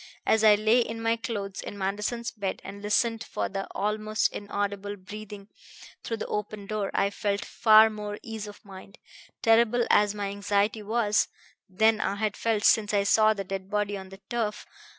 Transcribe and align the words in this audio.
As 0.25 0.43
I 0.43 0.55
lay 0.55 0.79
in 0.79 0.99
my 0.99 1.15
clothes 1.15 1.61
in 1.61 1.77
Manderson's 1.77 2.31
bed 2.31 2.59
and 2.65 2.81
listened 2.81 3.23
for 3.23 3.47
the 3.47 3.67
almost 3.75 4.33
inaudible 4.33 4.95
breathing 4.95 5.47
through 6.03 6.17
the 6.17 6.25
open 6.25 6.65
door 6.65 6.89
I 6.91 7.11
felt 7.11 7.45
far 7.45 7.87
more 7.91 8.17
ease 8.23 8.47
of 8.47 8.65
mind, 8.65 8.97
terrible 9.43 9.85
as 9.91 10.15
my 10.15 10.29
anxiety 10.29 10.81
was, 10.81 11.27
than 11.69 11.99
I 12.01 12.15
had 12.15 12.35
felt 12.35 12.63
since 12.63 12.95
I 12.95 13.03
saw 13.03 13.35
the 13.35 13.43
dead 13.43 13.69
body 13.69 13.95
on 13.95 14.09
the 14.09 14.17
turf. 14.27 14.65